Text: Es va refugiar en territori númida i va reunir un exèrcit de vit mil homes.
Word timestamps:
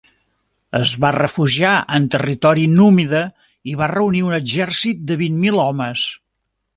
Es 0.77 0.93
va 1.03 1.11
refugiar 1.15 1.73
en 1.97 2.07
territori 2.15 2.65
númida 2.73 3.21
i 3.73 3.79
va 3.83 3.91
reunir 3.95 4.23
un 4.31 4.39
exèrcit 4.41 5.05
de 5.13 5.19
vit 5.25 5.37
mil 5.45 5.61
homes. 5.69 6.07